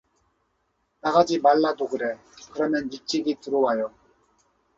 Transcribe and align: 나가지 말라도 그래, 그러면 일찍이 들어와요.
나가지 1.01 1.37
말라도 1.37 1.87
그래, 1.87 2.17
그러면 2.53 2.91
일찍이 2.91 3.35
들어와요. 3.39 3.93